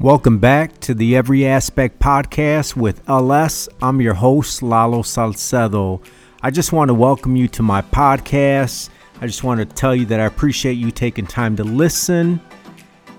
Welcome 0.00 0.38
back 0.38 0.80
to 0.80 0.94
the 0.94 1.14
Every 1.14 1.46
Aspect 1.46 1.98
Podcast 1.98 2.74
with 2.74 3.06
LS. 3.06 3.68
I'm 3.82 4.00
your 4.00 4.14
host, 4.14 4.62
Lalo 4.62 5.02
Salcedo. 5.02 6.00
I 6.40 6.50
just 6.50 6.72
want 6.72 6.88
to 6.88 6.94
welcome 6.94 7.36
you 7.36 7.48
to 7.48 7.62
my 7.62 7.82
podcast. 7.82 8.88
I 9.20 9.26
just 9.26 9.44
want 9.44 9.60
to 9.60 9.66
tell 9.66 9.94
you 9.94 10.06
that 10.06 10.18
I 10.18 10.24
appreciate 10.24 10.78
you 10.78 10.90
taking 10.90 11.26
time 11.26 11.54
to 11.56 11.64
listen. 11.64 12.40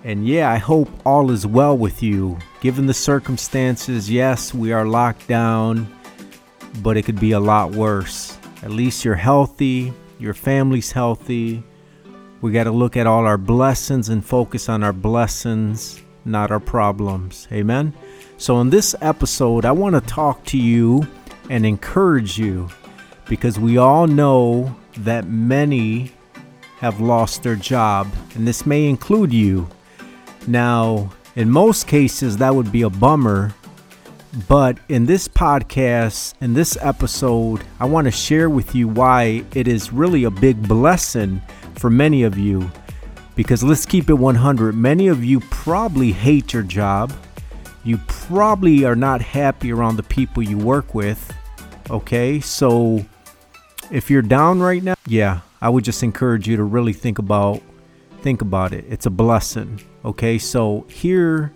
And 0.04 0.28
yeah, 0.28 0.50
I 0.50 0.58
hope 0.58 0.90
all 1.06 1.30
is 1.30 1.46
well 1.46 1.78
with 1.78 2.02
you. 2.02 2.40
Given 2.62 2.88
the 2.88 2.96
circumstances, 2.96 4.10
yes, 4.10 4.52
we 4.52 4.72
are 4.72 4.88
locked 4.88 5.28
down, 5.28 5.86
but 6.82 6.98
it 6.98 7.04
could 7.04 7.20
be 7.20 7.34
a 7.34 7.40
lot 7.40 7.74
worse. 7.74 8.40
At 8.64 8.72
least 8.72 9.06
you're 9.06 9.14
healthy, 9.14 9.94
your 10.18 10.34
family's 10.34 10.92
healthy. 10.92 11.62
We 12.42 12.52
got 12.52 12.64
to 12.64 12.72
look 12.72 12.98
at 12.98 13.06
all 13.06 13.28
our 13.28 13.38
blessings 13.38 14.10
and 14.10 14.26
focus 14.26 14.68
on 14.68 14.84
our 14.84 14.94
blessings 14.94 16.02
not 16.26 16.52
our 16.52 16.60
problems. 16.60 17.48
Amen. 17.52 17.94
So, 18.38 18.60
in 18.62 18.70
this 18.70 18.96
episode, 19.02 19.66
I 19.66 19.72
want 19.72 19.96
to 19.96 20.02
talk 20.02 20.44
to 20.46 20.58
you 20.58 21.08
and 21.50 21.66
encourage 21.66 22.38
you 22.38 22.70
because 23.28 23.60
we 23.60 23.78
all 23.78 24.08
know 24.08 24.76
that 24.98 25.28
many 25.28 26.12
have 26.80 27.00
lost 27.00 27.44
their 27.44 27.56
job, 27.56 28.08
and 28.36 28.48
this 28.48 28.66
may 28.66 28.88
include 28.88 29.32
you. 29.32 29.70
Now, 30.48 31.12
in 31.36 31.50
most 31.50 31.88
cases, 31.88 32.38
that 32.38 32.56
would 32.56 32.72
be 32.72 32.82
a 32.82 32.90
bummer. 32.90 33.54
But 34.48 34.80
in 34.90 35.06
this 35.06 35.28
podcast, 35.28 36.34
in 36.42 36.54
this 36.54 36.78
episode, 36.82 37.64
I 37.80 37.86
want 37.86 38.06
to 38.06 38.12
share 38.12 38.50
with 38.50 38.74
you 38.74 38.88
why 38.88 39.44
it 39.54 39.68
is 39.68 39.94
really 39.94 40.24
a 40.24 40.32
big 40.32 40.68
blessing 40.68 41.42
for 41.76 41.90
many 41.90 42.24
of 42.24 42.38
you 42.38 42.72
because 43.42 43.64
let's 43.64 43.88
keep 43.88 44.08
it 44.08 44.14
100. 44.14 44.76
Many 44.76 45.08
of 45.08 45.26
you 45.26 45.40
probably 45.40 46.12
hate 46.12 46.54
your 46.54 46.62
job. 46.62 47.12
You 47.84 47.98
probably 48.06 48.86
are 48.86 48.96
not 48.96 49.20
happy 49.20 49.74
around 49.74 49.96
the 49.96 50.04
people 50.04 50.44
you 50.44 50.60
work 50.60 50.94
with. 50.94 51.34
Okay, 51.90 52.40
so 52.40 53.04
if 53.90 54.12
you're 54.12 54.22
down 54.22 54.60
right 54.60 54.84
now, 54.84 54.94
yeah, 55.08 55.40
I 55.60 55.70
would 55.70 55.84
just 55.84 56.04
encourage 56.04 56.48
you 56.48 56.56
to 56.56 56.64
really 56.64 56.94
think 56.94 57.18
about 57.18 57.64
think 58.22 58.44
about 58.44 58.74
it. 58.74 58.86
It's 58.88 59.08
a 59.08 59.10
blessing. 59.10 59.82
Okay, 60.06 60.38
so 60.38 60.86
here 60.88 61.52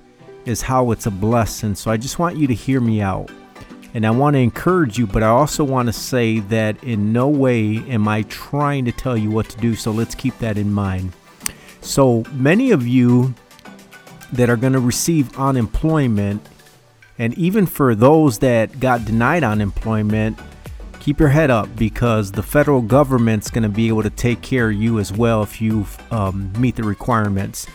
is 0.45 0.63
how 0.63 0.89
it's 0.89 1.05
a 1.05 1.11
blessing. 1.11 1.75
So 1.75 1.91
I 1.91 1.97
just 1.97 2.17
want 2.17 2.35
you 2.35 2.47
to 2.47 2.55
hear 2.55 2.81
me 2.81 2.99
out. 2.99 3.29
And 3.93 4.07
I 4.07 4.09
want 4.09 4.33
to 4.33 4.39
encourage 4.39 4.97
you, 4.97 5.05
but 5.05 5.21
I 5.21 5.27
also 5.27 5.63
want 5.63 5.85
to 5.85 5.93
say 5.93 6.39
that 6.39 6.83
in 6.83 7.13
no 7.13 7.27
way 7.27 7.77
am 7.87 8.07
I 8.07 8.23
trying 8.23 8.85
to 8.85 8.91
tell 8.91 9.15
you 9.15 9.29
what 9.29 9.49
to 9.49 9.57
do. 9.57 9.75
So 9.75 9.91
let's 9.91 10.15
keep 10.15 10.35
that 10.39 10.57
in 10.57 10.73
mind. 10.73 11.13
So 11.85 12.23
many 12.33 12.71
of 12.71 12.87
you 12.87 13.35
that 14.33 14.49
are 14.49 14.57
going 14.57 14.73
to 14.73 14.79
receive 14.79 15.37
unemployment, 15.37 16.45
and 17.19 17.37
even 17.37 17.67
for 17.67 17.93
those 17.93 18.39
that 18.39 18.79
got 18.79 19.05
denied 19.05 19.43
unemployment, 19.43 20.39
keep 20.99 21.19
your 21.19 21.29
head 21.29 21.51
up 21.51 21.73
because 21.75 22.31
the 22.31 22.41
federal 22.41 22.81
government's 22.81 23.51
going 23.51 23.63
to 23.63 23.69
be 23.69 23.87
able 23.87 24.01
to 24.01 24.09
take 24.09 24.41
care 24.41 24.71
of 24.71 24.75
you 24.75 24.97
as 24.97 25.13
well 25.13 25.43
if 25.43 25.61
you 25.61 25.85
um, 26.09 26.51
meet 26.57 26.75
the 26.75 26.83
requirements. 26.83 27.67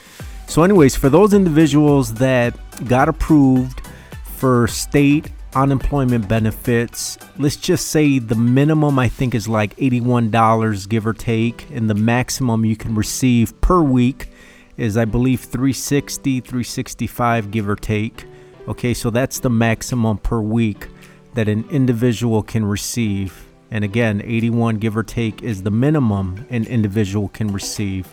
So, 0.48 0.64
anyways, 0.64 0.97
for 0.97 1.08
those 1.08 1.33
individuals 1.33 2.14
that 2.14 2.58
got 2.88 3.08
approved 3.08 3.81
for 4.25 4.66
state 4.66 5.31
unemployment 5.54 6.28
benefits. 6.28 7.18
Let's 7.38 7.56
just 7.56 7.88
say 7.88 8.18
the 8.18 8.34
minimum 8.34 8.98
I 8.98 9.08
think 9.08 9.34
is 9.34 9.48
like 9.48 9.76
$81 9.76 10.88
give 10.88 11.06
or 11.06 11.12
take 11.12 11.68
and 11.70 11.88
the 11.88 11.94
maximum 11.94 12.64
you 12.64 12.76
can 12.76 12.94
receive 12.94 13.58
per 13.60 13.82
week 13.82 14.30
is 14.76 14.96
I 14.96 15.04
believe 15.04 15.40
360 15.40 16.40
365 16.40 17.50
give 17.50 17.68
or 17.68 17.76
take. 17.76 18.24
Okay, 18.68 18.94
so 18.94 19.10
that's 19.10 19.40
the 19.40 19.50
maximum 19.50 20.18
per 20.18 20.40
week 20.40 20.88
that 21.34 21.48
an 21.48 21.64
individual 21.70 22.42
can 22.42 22.64
receive. 22.64 23.46
And 23.70 23.84
again, 23.84 24.20
81 24.25 24.78
give 24.78 24.96
or 24.96 25.02
take 25.02 25.42
is 25.42 25.62
the 25.62 25.70
minimum 25.70 26.46
an 26.50 26.64
individual 26.64 27.28
can 27.28 27.52
receive. 27.52 28.08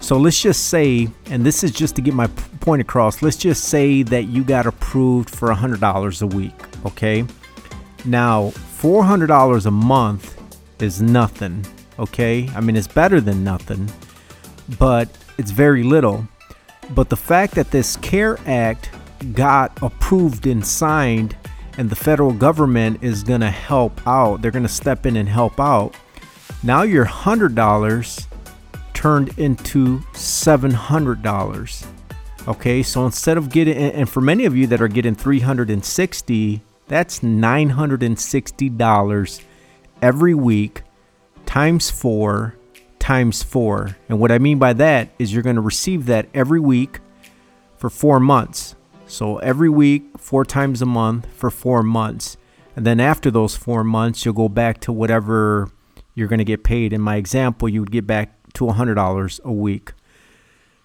So 0.00 0.18
let's 0.18 0.40
just 0.40 0.68
say, 0.68 1.08
and 1.30 1.44
this 1.44 1.64
is 1.64 1.72
just 1.72 1.96
to 1.96 2.02
get 2.02 2.14
my 2.14 2.28
point 2.60 2.80
across, 2.80 3.22
let's 3.22 3.36
just 3.36 3.64
say 3.64 4.02
that 4.04 4.24
you 4.24 4.44
got 4.44 4.66
approved 4.66 5.30
for 5.30 5.48
$100 5.48 6.22
a 6.22 6.26
week, 6.26 6.54
okay? 6.84 7.24
Now, 8.04 8.50
$400 8.50 9.66
a 9.66 9.70
month 9.70 10.36
is 10.80 11.02
nothing, 11.02 11.66
okay? 11.98 12.48
I 12.54 12.60
mean, 12.60 12.76
it's 12.76 12.86
better 12.86 13.20
than 13.20 13.42
nothing, 13.42 13.90
but 14.78 15.08
it's 15.38 15.50
very 15.50 15.82
little. 15.82 16.28
But 16.90 17.08
the 17.08 17.16
fact 17.16 17.54
that 17.56 17.72
this 17.72 17.96
CARE 17.96 18.38
Act 18.46 18.90
got 19.32 19.76
approved 19.82 20.46
and 20.46 20.64
signed, 20.64 21.36
and 21.78 21.90
the 21.90 21.96
federal 21.96 22.32
government 22.32 23.02
is 23.02 23.24
to 23.40 23.50
help 23.50 24.00
out, 24.06 24.40
they're 24.40 24.52
to 24.62 24.68
step 24.68 25.04
in 25.04 25.16
and 25.16 25.28
help 25.28 25.58
out. 25.58 25.96
Now 26.62 26.82
your 26.82 27.06
$100 27.06 28.26
turned 29.06 29.38
into 29.38 30.00
$700. 30.14 31.86
Okay, 32.48 32.82
so 32.82 33.06
instead 33.06 33.38
of 33.38 33.50
getting, 33.50 33.76
and 33.76 34.08
for 34.08 34.20
many 34.20 34.46
of 34.46 34.56
you 34.56 34.66
that 34.66 34.82
are 34.82 34.88
getting 34.88 35.14
360, 35.14 36.60
that's 36.88 37.20
$960 37.20 39.44
every 40.02 40.34
week 40.34 40.82
times 41.44 41.88
four 41.88 42.56
times 42.98 43.44
four. 43.44 43.96
And 44.08 44.18
what 44.18 44.32
I 44.32 44.38
mean 44.38 44.58
by 44.58 44.72
that 44.72 45.10
is 45.20 45.32
you're 45.32 45.44
going 45.44 45.54
to 45.54 45.62
receive 45.62 46.06
that 46.06 46.26
every 46.34 46.58
week 46.58 46.98
for 47.76 47.88
four 47.88 48.18
months. 48.18 48.74
So 49.06 49.38
every 49.38 49.68
week, 49.68 50.18
four 50.18 50.44
times 50.44 50.82
a 50.82 50.86
month 50.86 51.32
for 51.32 51.52
four 51.52 51.84
months. 51.84 52.36
And 52.74 52.84
then 52.84 52.98
after 52.98 53.30
those 53.30 53.54
four 53.54 53.84
months, 53.84 54.24
you'll 54.24 54.34
go 54.34 54.48
back 54.48 54.80
to 54.80 54.92
whatever 54.92 55.70
you're 56.16 56.26
going 56.26 56.40
to 56.40 56.44
get 56.44 56.64
paid. 56.64 56.92
In 56.92 57.00
my 57.00 57.14
example, 57.14 57.68
you 57.68 57.78
would 57.78 57.92
get 57.92 58.04
back 58.04 58.32
to 58.56 58.64
$100 58.64 59.44
a 59.44 59.52
week. 59.52 59.92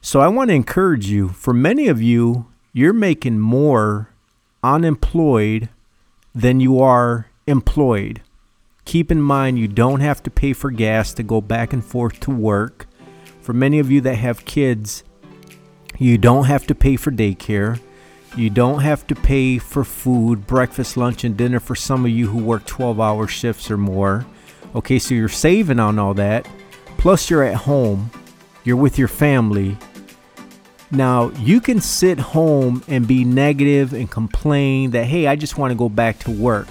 So 0.01 0.19
I 0.19 0.27
want 0.27 0.49
to 0.49 0.55
encourage 0.55 1.07
you, 1.07 1.29
for 1.29 1.53
many 1.53 1.87
of 1.87 2.01
you, 2.01 2.47
you're 2.73 2.93
making 2.93 3.39
more 3.39 4.09
unemployed 4.63 5.69
than 6.33 6.59
you 6.59 6.81
are 6.81 7.27
employed. 7.47 8.21
Keep 8.85 9.11
in 9.11 9.21
mind, 9.21 9.59
you 9.59 9.67
don't 9.67 9.99
have 9.99 10.23
to 10.23 10.31
pay 10.31 10.53
for 10.53 10.71
gas 10.71 11.13
to 11.13 11.23
go 11.23 11.39
back 11.39 11.71
and 11.73 11.83
forth 11.83 12.19
to 12.21 12.31
work. 12.31 12.87
For 13.41 13.53
many 13.53 13.79
of 13.79 13.91
you 13.91 14.01
that 14.01 14.15
have 14.15 14.45
kids, 14.45 15.03
you 15.97 16.17
don't 16.17 16.45
have 16.45 16.65
to 16.67 16.75
pay 16.75 16.95
for 16.95 17.11
daycare. 17.11 17.79
You 18.35 18.49
don't 18.49 18.79
have 18.79 19.05
to 19.07 19.15
pay 19.15 19.57
for 19.59 19.83
food, 19.83 20.47
breakfast, 20.47 20.97
lunch, 20.97 21.23
and 21.23 21.37
dinner 21.37 21.59
for 21.59 21.75
some 21.75 22.05
of 22.05 22.11
you 22.11 22.27
who 22.27 22.43
work 22.43 22.65
12 22.65 22.99
hour 22.99 23.27
shifts 23.27 23.69
or 23.69 23.77
more. 23.77 24.25
Okay, 24.73 24.99
so 24.99 25.13
you're 25.13 25.27
saving 25.27 25.79
on 25.79 25.99
all 25.99 26.13
that. 26.13 26.47
Plus, 27.01 27.31
you're 27.31 27.43
at 27.43 27.55
home, 27.55 28.11
you're 28.63 28.77
with 28.77 28.99
your 28.99 29.07
family. 29.07 29.75
Now, 30.91 31.31
you 31.39 31.59
can 31.59 31.81
sit 31.81 32.19
home 32.19 32.83
and 32.87 33.07
be 33.07 33.25
negative 33.25 33.93
and 33.93 34.07
complain 34.07 34.91
that, 34.91 35.05
hey, 35.05 35.25
I 35.25 35.35
just 35.35 35.57
want 35.57 35.71
to 35.71 35.75
go 35.75 35.89
back 35.89 36.19
to 36.19 36.31
work. 36.31 36.67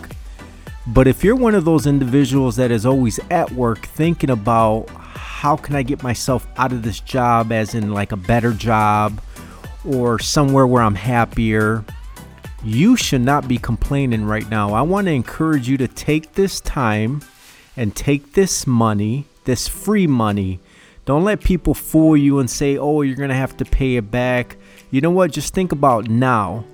But 0.87 1.09
if 1.09 1.25
you're 1.25 1.35
one 1.35 1.57
of 1.57 1.65
those 1.65 1.85
individuals 1.85 2.55
that 2.57 2.71
is 2.71 2.87
always 2.87 3.19
at 3.29 3.51
work 3.51 3.85
thinking 3.87 4.31
about 4.31 4.89
how 4.91 5.57
can 5.57 5.75
I 5.75 5.83
get 5.83 6.05
myself 6.05 6.47
out 6.57 6.71
of 6.71 6.85
this 6.85 7.01
job, 7.01 7.51
as 7.51 7.75
in 7.75 7.93
like 7.93 8.13
a 8.13 8.17
better 8.17 8.53
job 8.53 9.21
or 9.85 10.21
somewhere 10.21 10.69
where 10.69 10.85
I'm 10.85 10.95
happier, 10.95 11.85
you 12.63 12.95
should 12.95 13.23
not 13.23 13.49
be 13.49 13.59
complaining 13.59 14.27
right 14.27 14.49
now. 14.49 14.75
I 14.75 14.83
want 14.83 15.09
to 15.09 15.13
encourage 15.13 15.69
you 15.69 15.77
to 15.79 15.89
take 15.89 16.35
this 16.35 16.61
time 16.61 17.21
and 17.77 17.97
take 17.97 18.35
this 18.35 18.65
money 18.65 19.27
this 19.51 19.67
free 19.67 20.07
money. 20.07 20.61
Don't 21.07 21.25
let 21.25 21.43
people 21.43 21.75
fool 21.75 22.17
you 22.17 22.39
and 22.39 22.49
say, 22.49 22.79
oh, 22.79 23.03
you're 23.03 23.17
going 23.17 23.31
to 23.31 23.35
have 23.35 23.57
to 23.57 23.65
pay 23.65 23.97
it 23.97 24.09
back. 24.09 24.57
You 24.93 25.01
know 25.01 25.11
what? 25.11 25.33
Just 25.33 25.53
think 25.53 25.73
about 25.73 26.09
now. 26.09 26.65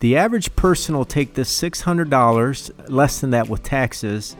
The 0.00 0.18
average 0.18 0.54
person 0.54 0.94
will 0.94 1.06
take 1.06 1.32
this 1.32 1.58
$600, 1.58 2.90
less 2.90 3.20
than 3.22 3.30
that 3.30 3.48
with 3.48 3.62
taxes, 3.62 4.36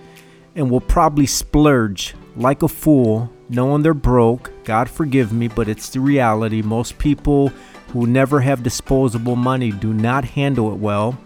and 0.54 0.70
will 0.70 0.82
probably 0.82 1.24
splurge 1.24 2.14
like 2.36 2.62
a 2.62 2.68
fool, 2.68 3.32
knowing 3.48 3.80
they're 3.80 3.94
broke. 3.94 4.52
God 4.64 4.90
forgive 4.90 5.32
me, 5.32 5.48
but 5.48 5.66
it's 5.66 5.88
the 5.88 6.00
reality. 6.00 6.60
Most 6.60 6.98
people 6.98 7.48
who 7.94 8.06
never 8.06 8.40
have 8.40 8.62
disposable 8.62 9.36
money 9.36 9.72
do 9.72 9.94
not 9.94 10.26
handle 10.26 10.70
it 10.70 10.78
well, 10.78 11.18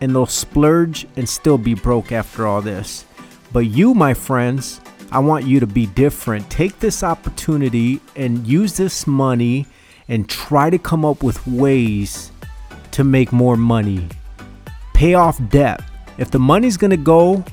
and 0.00 0.12
they'll 0.12 0.26
splurge 0.26 1.06
and 1.14 1.28
still 1.28 1.58
be 1.58 1.74
broke 1.74 2.10
after 2.10 2.48
all 2.48 2.62
this. 2.62 3.04
But 3.52 3.66
you, 3.66 3.94
my 3.94 4.14
friends, 4.14 4.80
I 5.12 5.18
want 5.18 5.44
you 5.44 5.58
to 5.60 5.66
be 5.66 5.86
different. 5.86 6.48
Take 6.50 6.78
this 6.78 7.02
opportunity 7.02 8.00
and 8.14 8.46
use 8.46 8.76
this 8.76 9.06
money 9.06 9.66
and 10.08 10.28
try 10.28 10.70
to 10.70 10.78
come 10.78 11.04
up 11.04 11.22
with 11.22 11.44
ways 11.46 12.30
to 12.92 13.04
make 13.04 13.32
more 13.32 13.56
money. 13.56 14.08
Pay 14.94 15.14
off 15.14 15.40
debt. 15.48 15.82
If 16.18 16.30
the 16.30 16.38
money's 16.38 16.76
going 16.76 16.90
to 16.90 16.96
go, 16.96 17.44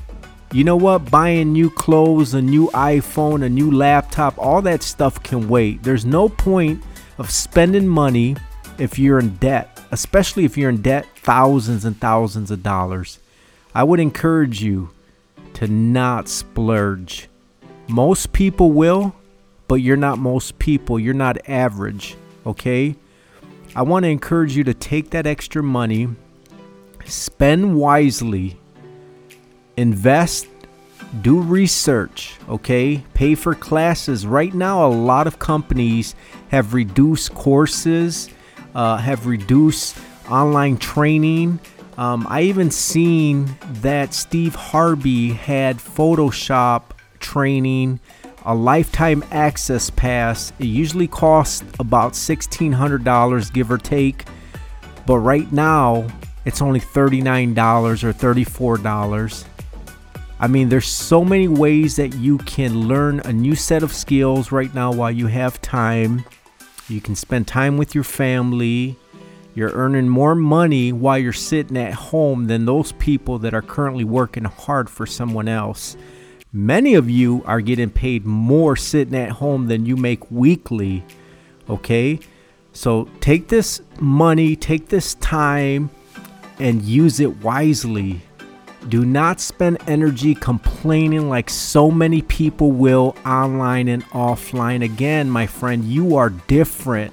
you 0.52 0.64
know 0.64 0.76
what? 0.76 1.10
Buying 1.10 1.52
new 1.52 1.68
clothes, 1.68 2.34
a 2.34 2.42
new 2.42 2.68
iPhone, 2.68 3.44
a 3.44 3.48
new 3.48 3.70
laptop, 3.70 4.38
all 4.38 4.62
that 4.62 4.82
stuff 4.82 5.22
can 5.22 5.48
wait. 5.48 5.82
There's 5.82 6.04
no 6.04 6.28
point 6.28 6.82
of 7.18 7.30
spending 7.30 7.88
money 7.88 8.36
if 8.78 8.98
you're 8.98 9.18
in 9.18 9.36
debt, 9.36 9.80
especially 9.90 10.44
if 10.44 10.56
you're 10.56 10.70
in 10.70 10.82
debt 10.82 11.06
thousands 11.16 11.84
and 11.84 12.00
thousands 12.00 12.50
of 12.50 12.62
dollars. 12.62 13.18
I 13.74 13.84
would 13.84 14.00
encourage 14.00 14.62
you 14.62 14.90
to 15.54 15.66
not 15.66 16.28
splurge. 16.28 17.27
Most 17.88 18.32
people 18.32 18.70
will, 18.72 19.14
but 19.66 19.76
you're 19.76 19.96
not 19.96 20.18
most 20.18 20.58
people. 20.58 21.00
You're 21.00 21.14
not 21.14 21.48
average, 21.48 22.16
okay? 22.44 22.96
I 23.74 23.82
want 23.82 24.04
to 24.04 24.10
encourage 24.10 24.56
you 24.56 24.64
to 24.64 24.74
take 24.74 25.10
that 25.10 25.26
extra 25.26 25.62
money, 25.62 26.08
spend 27.06 27.76
wisely, 27.76 28.58
invest, 29.78 30.46
do 31.22 31.40
research, 31.40 32.36
okay? 32.48 33.02
Pay 33.14 33.34
for 33.34 33.54
classes. 33.54 34.26
Right 34.26 34.52
now, 34.52 34.86
a 34.86 34.88
lot 34.88 35.26
of 35.26 35.38
companies 35.38 36.14
have 36.48 36.74
reduced 36.74 37.34
courses, 37.34 38.28
uh, 38.74 38.98
have 38.98 39.26
reduced 39.26 39.96
online 40.30 40.76
training. 40.76 41.58
Um, 41.96 42.26
I 42.28 42.42
even 42.42 42.70
seen 42.70 43.56
that 43.80 44.12
Steve 44.12 44.54
Harvey 44.54 45.30
had 45.32 45.78
Photoshop 45.78 46.82
training 47.28 48.00
a 48.44 48.54
lifetime 48.54 49.22
access 49.30 49.90
pass. 49.90 50.52
It 50.58 50.66
usually 50.66 51.06
costs 51.06 51.62
about 51.78 52.12
$1,600, 52.12 53.52
give 53.52 53.70
or 53.70 53.76
take. 53.76 54.24
But 55.06 55.18
right 55.18 55.50
now, 55.52 56.06
it's 56.46 56.62
only 56.62 56.80
$39 56.80 58.04
or 58.04 58.12
$34. 58.12 59.44
I 60.40 60.46
mean, 60.46 60.68
there's 60.68 60.86
so 60.86 61.24
many 61.24 61.48
ways 61.48 61.96
that 61.96 62.14
you 62.14 62.38
can 62.38 62.88
learn 62.88 63.20
a 63.20 63.32
new 63.32 63.54
set 63.54 63.82
of 63.82 63.92
skills 63.92 64.50
right 64.52 64.72
now 64.72 64.92
while 64.92 65.10
you 65.10 65.26
have 65.26 65.60
time. 65.60 66.24
You 66.88 67.02
can 67.02 67.16
spend 67.16 67.48
time 67.48 67.76
with 67.76 67.94
your 67.94 68.04
family. 68.04 68.96
You're 69.54 69.72
earning 69.72 70.08
more 70.08 70.34
money 70.34 70.92
while 70.92 71.18
you're 71.18 71.32
sitting 71.32 71.76
at 71.76 71.92
home 71.92 72.46
than 72.46 72.64
those 72.64 72.92
people 72.92 73.38
that 73.40 73.52
are 73.52 73.62
currently 73.62 74.04
working 74.04 74.44
hard 74.44 74.88
for 74.88 75.04
someone 75.04 75.48
else. 75.48 75.96
Many 76.52 76.94
of 76.94 77.10
you 77.10 77.42
are 77.44 77.60
getting 77.60 77.90
paid 77.90 78.24
more 78.24 78.74
sitting 78.74 79.14
at 79.14 79.32
home 79.32 79.66
than 79.66 79.84
you 79.84 79.96
make 79.96 80.30
weekly. 80.30 81.04
Okay? 81.68 82.20
So 82.72 83.08
take 83.20 83.48
this 83.48 83.82
money, 84.00 84.56
take 84.56 84.88
this 84.88 85.14
time, 85.16 85.90
and 86.58 86.82
use 86.82 87.20
it 87.20 87.42
wisely. 87.42 88.22
Do 88.88 89.04
not 89.04 89.40
spend 89.40 89.78
energy 89.86 90.34
complaining 90.34 91.28
like 91.28 91.50
so 91.50 91.90
many 91.90 92.22
people 92.22 92.70
will 92.70 93.14
online 93.26 93.88
and 93.88 94.04
offline. 94.06 94.82
Again, 94.82 95.28
my 95.28 95.46
friend, 95.46 95.84
you 95.84 96.16
are 96.16 96.30
different. 96.30 97.12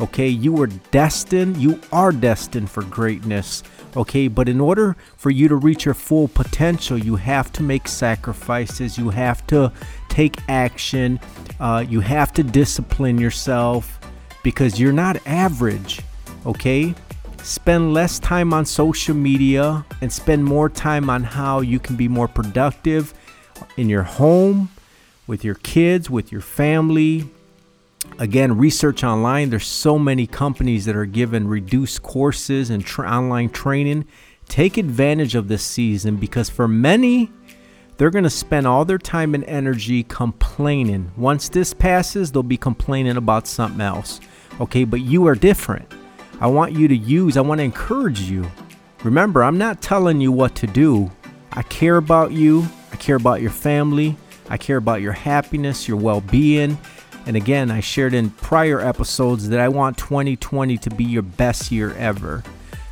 Okay, 0.00 0.28
you 0.28 0.60
are 0.60 0.66
destined, 0.66 1.56
you 1.56 1.80
are 1.92 2.10
destined 2.10 2.68
for 2.68 2.82
greatness. 2.82 3.62
Okay, 3.96 4.26
but 4.26 4.48
in 4.48 4.60
order 4.60 4.96
for 5.16 5.30
you 5.30 5.46
to 5.46 5.54
reach 5.54 5.84
your 5.84 5.94
full 5.94 6.26
potential, 6.26 6.98
you 6.98 7.14
have 7.14 7.52
to 7.52 7.62
make 7.62 7.86
sacrifices, 7.86 8.98
you 8.98 9.10
have 9.10 9.46
to 9.46 9.72
take 10.08 10.36
action, 10.48 11.20
uh, 11.60 11.84
you 11.88 12.00
have 12.00 12.32
to 12.32 12.42
discipline 12.42 13.18
yourself 13.18 14.00
because 14.42 14.80
you're 14.80 14.92
not 14.92 15.24
average. 15.26 16.00
Okay, 16.44 16.92
spend 17.44 17.94
less 17.94 18.18
time 18.18 18.52
on 18.52 18.66
social 18.66 19.14
media 19.14 19.86
and 20.00 20.12
spend 20.12 20.44
more 20.44 20.68
time 20.68 21.08
on 21.08 21.22
how 21.22 21.60
you 21.60 21.78
can 21.78 21.94
be 21.94 22.08
more 22.08 22.26
productive 22.26 23.14
in 23.76 23.88
your 23.88 24.02
home, 24.02 24.70
with 25.28 25.44
your 25.44 25.54
kids, 25.54 26.10
with 26.10 26.32
your 26.32 26.40
family, 26.40 27.30
again 28.18 28.56
research 28.56 29.04
online. 29.04 29.50
There's 29.50 29.66
so 29.66 29.98
many 29.98 30.26
companies 30.26 30.84
that 30.84 30.96
are 30.96 31.06
giving 31.06 31.46
reduced 31.46 32.02
courses 32.02 32.70
and 32.70 32.84
tra- 32.84 33.10
online 33.10 33.50
training. 33.50 34.06
Take 34.48 34.76
advantage 34.76 35.34
of 35.34 35.48
this 35.48 35.62
season 35.62 36.16
because 36.16 36.50
for 36.50 36.68
many 36.68 37.32
they're 37.96 38.10
going 38.10 38.24
to 38.24 38.30
spend 38.30 38.66
all 38.66 38.84
their 38.84 38.98
time 38.98 39.34
and 39.34 39.44
energy 39.44 40.02
complaining. 40.02 41.12
Once 41.16 41.48
this 41.48 41.72
passes 41.72 42.32
they'll 42.32 42.42
be 42.42 42.56
complaining 42.56 43.16
about 43.16 43.46
something 43.46 43.80
else. 43.80 44.20
Okay 44.60 44.84
but 44.84 45.00
you 45.00 45.26
are 45.26 45.34
different. 45.34 45.90
I 46.40 46.46
want 46.46 46.72
you 46.72 46.88
to 46.88 46.96
use 46.96 47.36
i 47.36 47.40
want 47.40 47.58
to 47.58 47.64
encourage 47.64 48.20
you. 48.20 48.50
Remember 49.02 49.42
i'm 49.42 49.58
not 49.58 49.80
telling 49.80 50.20
you 50.20 50.32
what 50.32 50.54
to 50.56 50.66
do. 50.66 51.10
I 51.52 51.62
care 51.62 51.96
about 51.96 52.32
you. 52.32 52.66
I 52.92 52.96
care 52.96 53.16
about 53.16 53.40
your 53.40 53.50
family. 53.50 54.16
I 54.50 54.56
care 54.58 54.76
about 54.76 55.00
your 55.00 55.12
happiness 55.12 55.88
your 55.88 55.96
well-being 55.96 56.76
and 57.26 57.36
again, 57.36 57.70
I 57.70 57.80
shared 57.80 58.12
in 58.12 58.30
prior 58.30 58.80
episodes 58.80 59.48
that 59.48 59.60
I 59.60 59.68
want 59.68 59.96
2020 59.96 60.76
to 60.76 60.90
be 60.90 61.04
your 61.04 61.22
best 61.22 61.72
year 61.72 61.94
ever. 61.94 62.42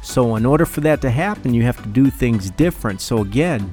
So, 0.03 0.37
in 0.37 0.47
order 0.47 0.67
for 0.67 0.81
that 0.81 1.01
to 1.03 1.11
happen, 1.11 1.55
you 1.55 1.63
have 1.63 1.81
to 1.83 1.89
do 1.89 2.11
things 2.11 2.51
different. 2.51 3.01
So, 3.01 3.19
again, 3.19 3.71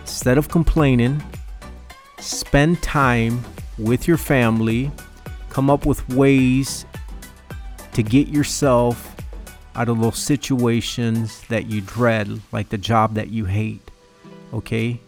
instead 0.00 0.38
of 0.38 0.48
complaining, 0.48 1.22
spend 2.18 2.82
time 2.82 3.44
with 3.76 4.08
your 4.08 4.16
family, 4.16 4.90
come 5.50 5.70
up 5.70 5.86
with 5.86 6.08
ways 6.08 6.86
to 7.92 8.02
get 8.02 8.28
yourself 8.28 9.16
out 9.76 9.88
of 9.88 10.00
those 10.00 10.18
situations 10.18 11.42
that 11.48 11.66
you 11.66 11.80
dread, 11.82 12.40
like 12.52 12.70
the 12.70 12.78
job 12.78 13.14
that 13.14 13.28
you 13.28 13.44
hate. 13.44 13.90
Okay? 14.52 14.98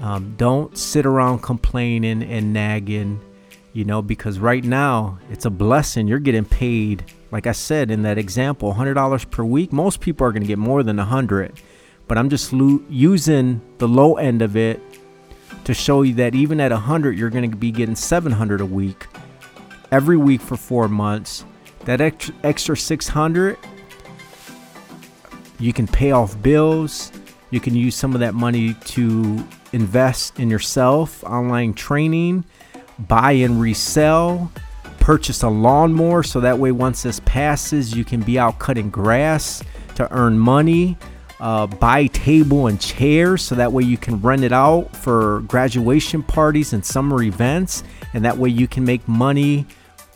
Um, 0.00 0.34
don't 0.36 0.76
sit 0.76 1.06
around 1.06 1.40
complaining 1.42 2.22
and 2.22 2.52
nagging 2.52 3.20
you 3.72 3.84
know, 3.84 4.02
because 4.02 4.38
right 4.38 4.62
now 4.62 5.18
it's 5.30 5.44
a 5.44 5.50
blessing. 5.50 6.06
You're 6.06 6.18
getting 6.18 6.44
paid, 6.44 7.04
like 7.30 7.46
I 7.46 7.52
said 7.52 7.90
in 7.90 8.02
that 8.02 8.18
example, 8.18 8.74
$100 8.74 9.30
per 9.30 9.44
week. 9.44 9.72
Most 9.72 10.00
people 10.00 10.26
are 10.26 10.32
going 10.32 10.42
to 10.42 10.48
get 10.48 10.58
more 10.58 10.82
than 10.82 10.96
100 10.96 11.60
but 12.12 12.18
I'm 12.18 12.28
just 12.28 12.52
lo- 12.52 12.82
using 12.90 13.62
the 13.78 13.88
low 13.88 14.16
end 14.16 14.42
of 14.42 14.54
it 14.54 14.80
to 15.64 15.72
show 15.72 16.02
you 16.02 16.12
that 16.14 16.34
even 16.34 16.60
at 16.60 16.70
100, 16.70 17.16
you're 17.16 17.30
going 17.30 17.50
to 17.50 17.56
be 17.56 17.70
getting 17.70 17.94
700 17.96 18.60
a 18.60 18.66
week 18.66 19.06
every 19.90 20.18
week 20.18 20.42
for 20.42 20.58
four 20.58 20.88
months. 20.88 21.44
That 21.86 22.02
extra, 22.02 22.34
extra 22.44 22.76
600, 22.76 23.58
you 25.58 25.72
can 25.72 25.86
pay 25.86 26.10
off 26.10 26.40
bills. 26.42 27.12
You 27.50 27.60
can 27.60 27.74
use 27.74 27.94
some 27.94 28.12
of 28.12 28.20
that 28.20 28.34
money 28.34 28.74
to 28.74 29.46
invest 29.72 30.38
in 30.38 30.50
yourself, 30.50 31.24
online 31.24 31.72
training 31.74 32.44
buy 33.08 33.32
and 33.32 33.60
resell, 33.60 34.50
purchase 35.00 35.42
a 35.42 35.48
lawnmower 35.48 36.22
so 36.22 36.40
that 36.40 36.58
way 36.58 36.72
once 36.72 37.02
this 37.02 37.20
passes, 37.24 37.94
you 37.94 38.04
can 38.04 38.20
be 38.20 38.38
out 38.38 38.58
cutting 38.58 38.90
grass 38.90 39.62
to 39.96 40.10
earn 40.12 40.38
money. 40.38 40.96
Uh, 41.40 41.66
buy 41.66 42.06
table 42.06 42.68
and 42.68 42.80
chairs 42.80 43.42
so 43.42 43.56
that 43.56 43.72
way 43.72 43.82
you 43.82 43.96
can 43.96 44.20
rent 44.22 44.44
it 44.44 44.52
out 44.52 44.94
for 44.94 45.40
graduation 45.48 46.22
parties 46.22 46.72
and 46.72 46.86
summer 46.86 47.20
events, 47.20 47.82
and 48.14 48.24
that 48.24 48.38
way 48.38 48.48
you 48.48 48.68
can 48.68 48.84
make 48.84 49.06
money 49.08 49.66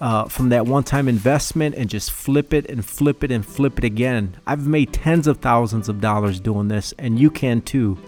uh, 0.01 0.27
from 0.27 0.51
that 0.51 0.67
one 0.67 0.85
time 0.85 1.09
investment 1.09 1.75
and 1.75 1.91
just 1.91 2.13
flip 2.13 2.55
it 2.55 2.71
and 2.71 2.85
flip 2.85 3.25
it 3.25 3.33
and 3.33 3.45
flip 3.45 3.77
it 3.77 3.83
again. 3.83 4.37
I've 4.47 4.69
made 4.69 4.93
tens 4.93 5.27
of 5.27 5.39
thousands 5.39 5.89
of 5.89 6.01
dollars 6.01 6.39
doing 6.39 6.69
this, 6.69 6.95
and 6.97 7.19
you 7.19 7.31
can 7.31 7.61
too. 7.61 7.99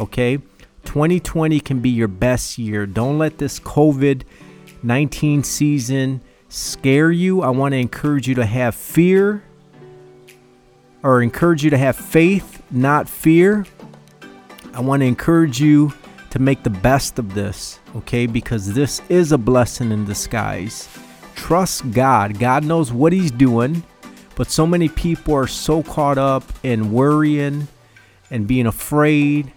Okay. 0.00 0.38
2020 0.84 1.60
can 1.60 1.80
be 1.80 1.90
your 1.90 2.08
best 2.08 2.58
year. 2.58 2.86
Don't 2.86 3.18
let 3.18 3.38
this 3.38 3.58
COVID 3.60 4.22
19 4.82 5.42
season 5.42 6.20
scare 6.48 7.10
you. 7.10 7.42
I 7.42 7.48
want 7.48 7.72
to 7.72 7.78
encourage 7.78 8.28
you 8.28 8.34
to 8.36 8.46
have 8.46 8.74
fear 8.74 9.42
or 11.02 11.22
encourage 11.22 11.64
you 11.64 11.70
to 11.70 11.78
have 11.78 11.96
faith, 11.96 12.62
not 12.70 13.08
fear. 13.08 13.66
I 14.72 14.80
want 14.80 15.00
to 15.00 15.06
encourage 15.06 15.60
you 15.60 15.92
to 16.30 16.38
make 16.38 16.62
the 16.64 16.70
best 16.70 17.18
of 17.18 17.34
this, 17.34 17.78
okay? 17.94 18.26
Because 18.26 18.74
this 18.74 19.00
is 19.08 19.32
a 19.32 19.38
blessing 19.38 19.92
in 19.92 20.04
disguise. 20.04 20.88
Trust 21.36 21.90
God. 21.92 22.38
God 22.38 22.64
knows 22.64 22.92
what 22.92 23.12
He's 23.12 23.30
doing, 23.30 23.84
but 24.34 24.50
so 24.50 24.66
many 24.66 24.88
people 24.88 25.34
are 25.34 25.46
so 25.46 25.82
caught 25.82 26.18
up 26.18 26.44
in 26.62 26.92
worrying 26.92 27.68
and 28.30 28.46
being 28.46 28.66
afraid 28.66 29.52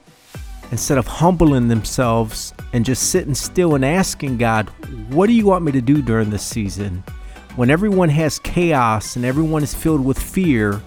instead 0.71 0.97
of 0.97 1.07
humbling 1.07 1.67
themselves 1.67 2.53
and 2.73 2.85
just 2.85 3.09
sitting 3.11 3.35
still 3.35 3.75
and 3.75 3.85
asking 3.85 4.37
God, 4.37 4.69
What 5.09 5.27
do 5.27 5.33
you 5.33 5.45
want 5.45 5.63
me 5.63 5.71
to 5.71 5.81
do 5.81 6.01
during 6.01 6.29
this 6.29 6.43
season? 6.43 7.03
When 7.55 7.69
everyone 7.69 8.09
has 8.09 8.39
chaos 8.39 9.15
and 9.15 9.25
everyone 9.25 9.63
is 9.63 9.73
filled 9.73 10.05
with 10.05 10.19
fear, 10.19 10.81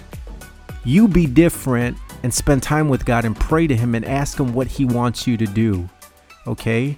you 0.84 1.08
be 1.08 1.26
different 1.26 1.96
and 2.22 2.32
spend 2.32 2.62
time 2.62 2.88
with 2.88 3.04
God 3.04 3.25
and 3.25 3.34
pray 3.34 3.66
to 3.66 3.75
Him 3.75 3.94
and 3.94 4.04
ask 4.04 4.38
Him 4.38 4.52
what 4.54 4.66
He 4.66 4.84
wants 4.84 5.26
you 5.26 5.37
to 5.37 5.46
do. 5.46 5.88
Okay? 6.46 6.96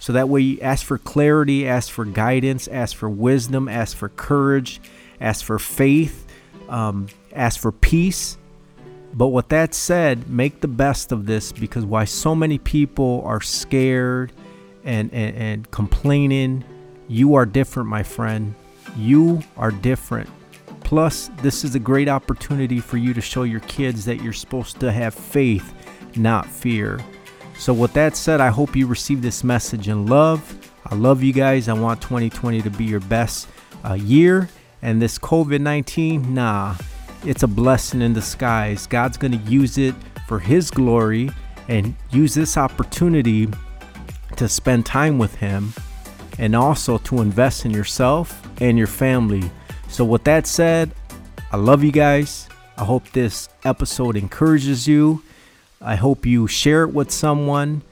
So 0.00 0.12
that 0.12 0.28
way 0.28 0.40
you 0.40 0.60
ask 0.60 0.84
for 0.84 0.98
clarity, 0.98 1.66
ask 1.66 1.90
for 1.90 2.04
guidance, 2.04 2.68
ask 2.68 2.96
for 2.96 3.08
wisdom, 3.08 3.68
ask 3.68 3.96
for 3.96 4.08
courage, 4.10 4.80
ask 5.20 5.44
for 5.44 5.58
faith, 5.58 6.26
um, 6.68 7.08
ask 7.32 7.58
for 7.60 7.72
peace 7.72 8.38
but 9.14 9.28
with 9.28 9.48
that 9.48 9.74
said, 9.74 10.28
make 10.28 10.60
the 10.60 10.68
best 10.68 11.12
of 11.12 11.26
this 11.26 11.52
because 11.52 11.84
why 11.84 12.04
so 12.04 12.34
many 12.34 12.58
people 12.58 13.22
are 13.24 13.40
scared 13.40 14.32
and, 14.84 15.12
and, 15.12 15.36
and 15.36 15.70
complaining, 15.70 16.64
you 17.08 17.34
are 17.34 17.46
different, 17.46 17.88
my 17.88 18.02
friend. 18.02 18.54
You 18.96 19.42
are 19.56 19.70
different. 19.70 20.28
Plus, 20.80 21.30
this 21.42 21.64
is 21.64 21.74
a 21.74 21.78
great 21.78 22.08
opportunity 22.08 22.80
for 22.80 22.96
you 22.96 23.12
to 23.12 23.20
show 23.20 23.42
your 23.42 23.60
kids 23.60 24.04
that 24.06 24.22
you're 24.22 24.32
supposed 24.32 24.80
to 24.80 24.90
have 24.90 25.14
faith, 25.14 25.74
not 26.16 26.46
fear. 26.46 26.98
So, 27.58 27.74
with 27.74 27.92
that 27.94 28.16
said, 28.16 28.40
I 28.40 28.48
hope 28.48 28.76
you 28.76 28.86
receive 28.86 29.20
this 29.20 29.42
message 29.44 29.88
in 29.88 30.06
love. 30.06 30.72
I 30.86 30.94
love 30.94 31.22
you 31.22 31.32
guys. 31.32 31.68
I 31.68 31.74
want 31.74 32.00
2020 32.00 32.62
to 32.62 32.70
be 32.70 32.84
your 32.84 33.00
best 33.00 33.48
uh, 33.84 33.94
year. 33.94 34.48
And 34.80 35.02
this 35.02 35.18
COVID 35.18 35.60
19, 35.60 36.32
nah, 36.34 36.76
it's 37.24 37.42
a 37.42 37.48
blessing 37.48 38.02
in 38.02 38.12
disguise. 38.12 38.86
God's 38.86 39.16
going 39.16 39.32
to 39.32 39.50
use 39.50 39.78
it 39.78 39.94
for 40.26 40.38
His 40.38 40.70
glory 40.70 41.30
and 41.68 41.94
use 42.10 42.34
this 42.34 42.56
opportunity 42.56 43.48
to 44.36 44.48
spend 44.48 44.86
time 44.86 45.18
with 45.18 45.34
Him 45.36 45.72
and 46.38 46.54
also 46.54 46.98
to 46.98 47.20
invest 47.20 47.64
in 47.64 47.70
yourself 47.70 48.40
and 48.60 48.78
your 48.78 48.86
family. 48.86 49.50
So, 49.88 50.04
with 50.04 50.24
that 50.24 50.46
said, 50.46 50.92
I 51.50 51.56
love 51.56 51.82
you 51.82 51.92
guys. 51.92 52.48
I 52.76 52.84
hope 52.84 53.10
this 53.10 53.48
episode 53.64 54.16
encourages 54.16 54.86
you. 54.86 55.22
I 55.80 55.96
hope 55.96 56.24
you 56.24 56.46
share 56.46 56.84
it 56.84 56.92
with 56.92 57.10
someone. 57.10 57.82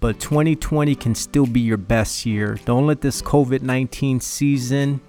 But 0.00 0.20
2020 0.20 0.94
can 0.96 1.14
still 1.14 1.46
be 1.46 1.60
your 1.60 1.78
best 1.78 2.26
year. 2.26 2.58
Don't 2.66 2.86
let 2.86 3.00
this 3.00 3.22
COVID 3.22 3.62
19 3.62 4.20
season 4.20 5.00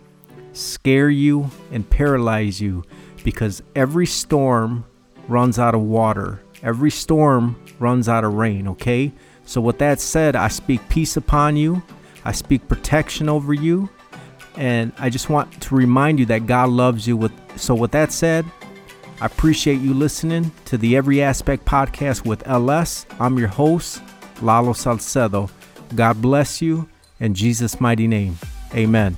scare 0.53 1.10
you 1.10 1.50
and 1.72 1.89
paralyze 1.89 2.62
you 2.62 2.86
because 3.25 3.62
every 3.75 4.05
storm 4.05 4.86
runs 5.27 5.60
out 5.60 5.75
of 5.75 5.82
water. 5.82 6.39
Every 6.63 6.91
storm 6.91 7.62
runs 7.79 8.08
out 8.08 8.24
of 8.24 8.36
rain, 8.36 8.70
okay? 8.70 9.12
So, 9.44 9.60
with 9.60 9.79
that 9.79 10.00
said, 10.00 10.36
I 10.38 10.48
speak 10.48 10.88
peace 10.88 11.17
upon 11.17 11.58
you. 11.58 11.84
I 12.24 12.32
speak 12.32 12.67
protection 12.70 13.27
over 13.27 13.53
you. 13.53 13.89
And 14.55 14.94
I 14.98 15.10
just 15.10 15.29
want 15.29 15.62
to 15.63 15.75
remind 15.75 16.20
you 16.20 16.25
that 16.27 16.48
God 16.48 16.70
loves 16.70 17.05
you. 17.05 17.17
With 17.17 17.34
so, 17.60 17.75
with 17.75 17.91
that 17.91 18.13
said, 18.13 18.46
I 19.20 19.25
appreciate 19.25 19.82
you 19.82 19.94
listening 19.94 20.51
to 20.65 20.77
the 20.77 20.96
Every 20.96 21.22
Aspect 21.22 21.65
podcast 21.65 22.25
with 22.25 22.48
LS. 22.48 23.05
I'm 23.20 23.38
your 23.38 23.50
host, 23.50 24.01
Lalo 24.41 24.74
Salcedo. 24.74 25.50
God 25.94 26.22
bless 26.22 26.62
you 26.62 26.88
in 27.20 27.34
Jesus' 27.34 27.82
mighty 27.82 28.08
name. 28.08 28.38
Amen. 28.74 29.17